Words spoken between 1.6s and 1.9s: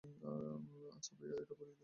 দেখো।